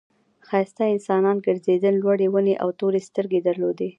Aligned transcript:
ښایسته 0.47 0.83
انسانان 0.95 1.37
گرځېدل 1.45 1.95
لوړې 2.03 2.27
ونې 2.29 2.55
او 2.63 2.69
تورې 2.79 3.01
سترګې 3.09 3.39
درلودې. 3.47 3.89